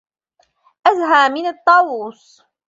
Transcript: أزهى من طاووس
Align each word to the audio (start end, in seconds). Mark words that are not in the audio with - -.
أزهى 0.87 1.29
من 1.29 1.53
طاووس 1.65 2.43